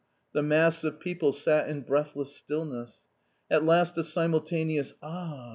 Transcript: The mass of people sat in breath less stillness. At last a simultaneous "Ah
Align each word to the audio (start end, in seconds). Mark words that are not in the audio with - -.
The 0.33 0.41
mass 0.41 0.83
of 0.83 0.99
people 0.99 1.31
sat 1.31 1.69
in 1.69 1.81
breath 1.81 2.15
less 2.15 2.31
stillness. 2.31 3.05
At 3.51 3.63
last 3.63 3.99
a 3.99 4.03
simultaneous 4.03 4.95
"Ah 5.03 5.49